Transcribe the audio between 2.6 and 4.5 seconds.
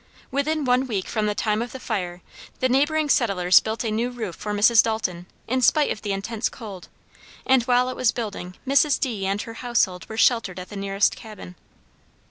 neighboring settlers built a new roof